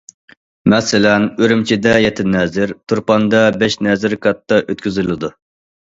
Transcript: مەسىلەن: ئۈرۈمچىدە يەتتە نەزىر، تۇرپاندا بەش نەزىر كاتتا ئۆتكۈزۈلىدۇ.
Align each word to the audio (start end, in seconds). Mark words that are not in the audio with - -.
مەسىلەن: 0.71 1.27
ئۈرۈمچىدە 1.43 1.93
يەتتە 2.05 2.25
نەزىر، 2.37 2.73
تۇرپاندا 2.93 3.45
بەش 3.65 3.77
نەزىر 3.89 4.17
كاتتا 4.25 4.63
ئۆتكۈزۈلىدۇ. 4.65 5.33